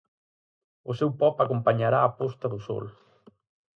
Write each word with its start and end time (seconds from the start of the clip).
O 0.89 0.91
seu 0.99 1.09
pop 1.19 1.35
acompañará 1.39 1.99
a 2.03 2.13
posta 2.19 2.45
do 2.53 2.59
sol. 2.67 2.85